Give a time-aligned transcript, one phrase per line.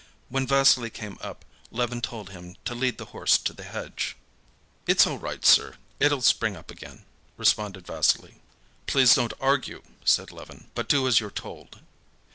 [0.29, 4.15] When Vassily came up, Levin told him to lead the horse to the hedge.
[4.87, 7.05] "It's all right, sir, it'll spring up again,"
[7.37, 8.41] responded Vassily.
[8.87, 11.81] "Please don't argue," said Levin, "but do as you're told."